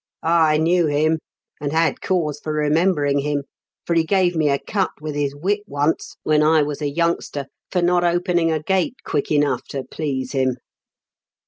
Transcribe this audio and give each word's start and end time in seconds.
I 0.23 0.57
knew 0.57 0.87
him, 0.87 1.19
and 1.61 1.71
had 1.71 2.01
cause 2.01 2.39
for 2.39 2.53
remembering 2.53 3.19
him; 3.19 3.43
for 3.85 3.93
he 3.93 4.03
gave 4.03 4.35
me 4.35 4.49
a 4.49 4.57
cut 4.57 4.89
with 4.99 5.13
his 5.13 5.35
whip 5.35 5.61
once, 5.67 6.15
when 6.23 6.41
I 6.41 6.63
was 6.63 6.81
a 6.81 6.89
youngster, 6.89 7.45
for 7.69 7.83
not 7.83 8.03
opening 8.03 8.51
a 8.51 8.59
gate 8.63 8.95
quick 9.05 9.31
enough 9.31 9.63
to 9.65 9.83
please 9.83 10.31
him. 10.31 10.55